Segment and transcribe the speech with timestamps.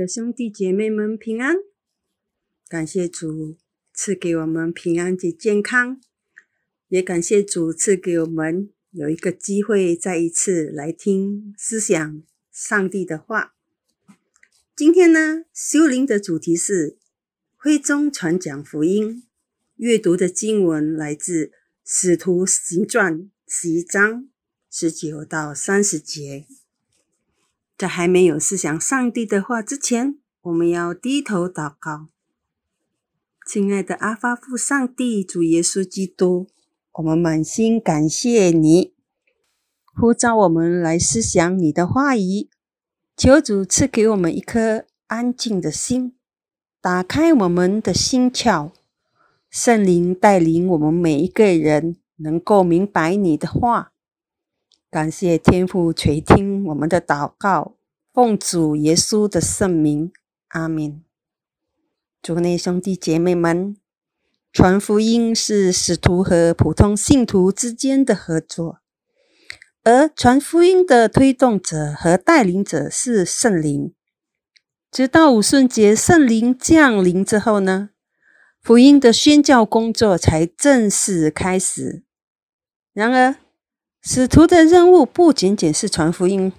[0.00, 1.56] 的兄弟姐妹们平安，
[2.66, 3.58] 感谢主
[3.92, 6.00] 赐给我们平安及健康，
[6.88, 13.54] 也感谢主赐给我们有一个机会再一次来听思想上帝的话。
[14.74, 16.96] 今天呢，修灵的主题是
[17.54, 19.24] 徽宗传讲福音，
[19.76, 21.46] 阅读的经文来自
[21.84, 24.30] 《使徒行传》十一章
[24.70, 26.46] 十九到三十节。
[27.80, 32.08] 在还没有思想上帝的话之前，我们要低头祷告。
[33.46, 36.48] 亲爱的阿发父上帝，主耶稣基督，
[36.92, 38.92] 我们满心感谢你，
[39.94, 42.50] 呼召我们来思想你的话语。
[43.16, 46.14] 求主赐给我们一颗安静的心，
[46.82, 48.72] 打开我们的心窍，
[49.48, 53.94] 圣灵带领我们每一个人能够明白你的话。
[54.90, 57.76] 感谢天父垂听我们的祷告，
[58.12, 60.10] 奉主耶稣的圣名，
[60.48, 61.04] 阿门。
[62.20, 63.76] 主内兄弟姐妹们，
[64.52, 68.80] 传福音是使徒和普通信徒之间的合作，
[69.84, 73.94] 而传福音的推动者和带领者是圣灵。
[74.90, 77.90] 直到五顺节圣灵降临之后呢，
[78.60, 82.02] 福音的宣教工作才正式开始。
[82.92, 83.36] 然而，
[84.02, 86.52] 使徒的任务不仅仅是传福音，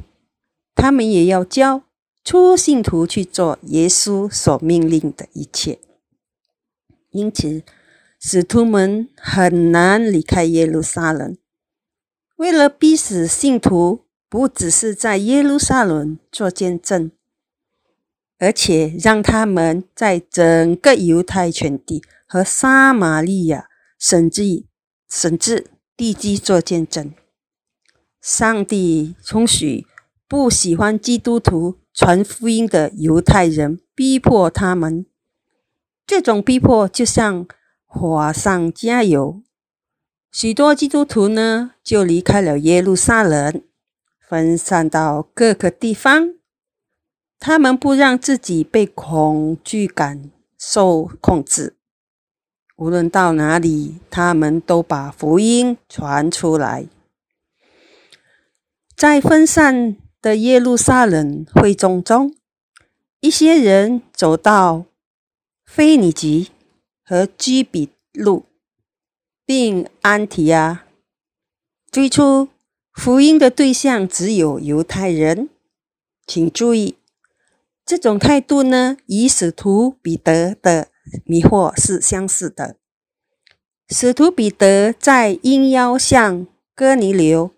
[0.76, 1.84] 他们也要教
[2.24, 5.80] 初信徒去做耶稣所命令的一切。
[7.10, 7.64] 因此，
[8.20, 11.36] 使徒们很难离开耶路撒冷。
[12.38, 17.12] 为了逼使信徒不只是在耶路撒冷做见证，
[18.38, 23.68] 而且让他们在整个犹太全地和撒玛利亚
[23.98, 24.66] 甚至
[25.10, 27.12] 甚至地基做见证。
[28.22, 29.88] 上帝充许
[30.28, 35.08] 不喜欢基督徒传福音的犹太人，逼迫他们。
[36.06, 37.48] 这种逼迫就像
[37.88, 39.42] 火上加油，
[40.32, 43.64] 许多基督徒呢就离开了耶路撒冷，
[44.30, 46.36] 分散到各个地方。
[47.40, 51.76] 他们不让自己被恐惧感受控制，
[52.78, 56.86] 无论到哪里，他们都把福音传出来。
[59.02, 62.36] 在分散的耶路撒冷会众中，
[63.20, 64.86] 一些人走到
[65.66, 66.52] 腓尼基
[67.04, 68.46] 和基比路，
[69.44, 70.86] 并安提亚。
[71.92, 72.50] 最初，
[72.94, 75.50] 福音的对象只有犹太人。
[76.28, 76.96] 请注意，
[77.84, 80.90] 这种态度呢，与使徒彼得的
[81.26, 82.76] 迷惑是相似的。
[83.90, 86.46] 使徒彼得在应邀向
[86.76, 87.50] 哥尼流。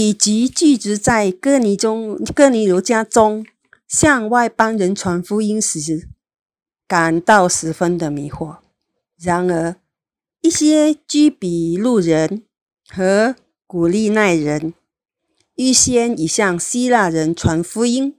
[0.00, 3.44] 以及聚集在哥尼中、哥尼流家中
[3.88, 6.08] 向外邦人传福音时，
[6.86, 8.58] 感到十分的迷惑。
[9.18, 9.74] 然而，
[10.40, 12.44] 一些居比路人
[12.88, 13.34] 和
[13.66, 14.72] 古利奈人
[15.56, 18.16] 预先已向希腊人传福音，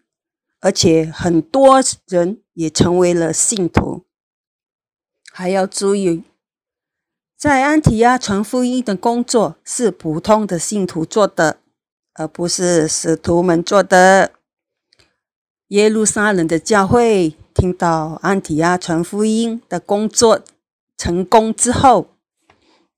[0.59, 4.03] 而且很多人也成为了信徒。
[5.31, 6.25] 还要注意，
[7.38, 11.61] 在安提亚传福音的工作是普通的信徒做的。
[12.19, 14.34] 而不是使徒们做的。
[15.69, 20.44] 耶路撒冷的教会听到安提阿传福音的工作
[20.97, 22.09] 成功之后，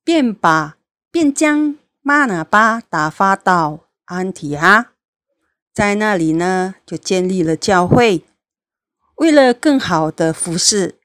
[0.03, 0.77] 便把
[1.11, 4.87] 便将玛拿巴打发到安提阿，
[5.71, 8.25] 在那里呢就建立了教会。
[9.17, 10.95] 为了更好的服侍，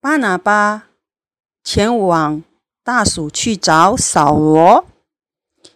[0.00, 0.84] 巴拿巴
[1.62, 2.42] 前往
[2.82, 4.86] 大蜀去找扫罗，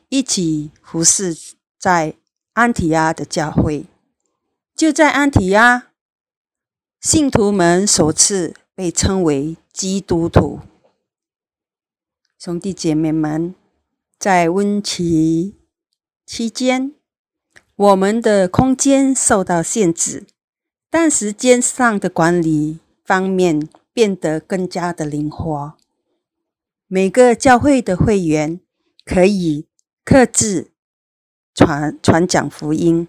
[0.09, 1.58] 一起服侍。
[1.79, 2.17] 在
[2.55, 3.87] 安提阿的教会，
[4.75, 5.93] 就在安提阿，
[7.01, 10.59] 信徒们首次被称为基督徒。
[12.37, 13.55] 兄弟姐妹们，
[14.19, 15.55] 在温期
[16.27, 16.93] 期间，
[17.77, 20.27] 我们的空间受到限制，
[20.91, 25.75] 但时间上的管理方面变得更加的灵活。
[26.89, 28.61] 每个教会的会员
[29.05, 29.69] 可以
[30.05, 30.73] 克制。
[31.59, 33.09] 传传讲福音，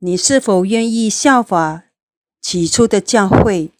[0.00, 1.84] 你是否愿意效法
[2.42, 3.70] 起初的教会，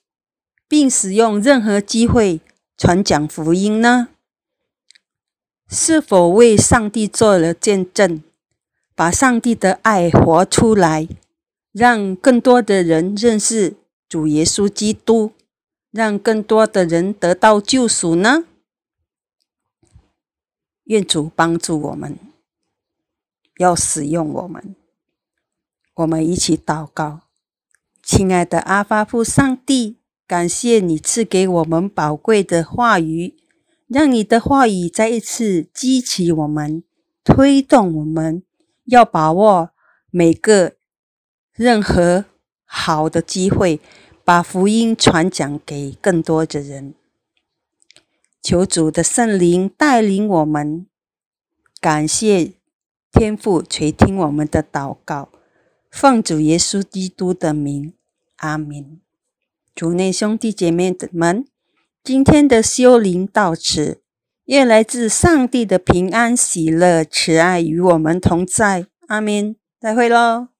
[0.66, 2.40] 并使用任何机会
[2.78, 4.08] 传讲福音呢？
[5.68, 8.22] 是否为上帝做了见证，
[8.94, 11.06] 把上帝的爱活出来，
[11.72, 13.74] 让更多的人认识
[14.08, 15.32] 主耶稣基督，
[15.90, 18.44] 让更多的人得到救赎呢？
[20.84, 22.31] 愿主帮助我们。
[23.58, 24.74] 要使用我们，
[25.94, 27.22] 我们一起祷告，
[28.02, 33.36] 亲爱的阿发父上帝，感谢你赐给我们宝贵的话语，
[33.86, 36.82] 让你的话语再一次激起我们，
[37.22, 38.42] 推动我们，
[38.86, 39.70] 要把握
[40.10, 40.76] 每个
[41.52, 42.24] 任何
[42.64, 43.80] 好的机会，
[44.24, 46.94] 把福音传讲给更多的人。
[48.42, 50.86] 求主的圣灵带领我们，
[51.80, 52.54] 感谢
[53.12, 55.28] 天父垂听我们的祷告。
[55.90, 57.92] 奉主耶稣基督的名，
[58.36, 59.00] 阿明。
[59.74, 61.44] 主内兄弟姐妹们，
[62.02, 64.00] 今天的修灵到此，
[64.46, 68.86] 愿来自上帝的平安、喜乐、慈爱与我们同在。
[69.08, 69.56] 阿明。
[69.78, 70.51] 再会喽。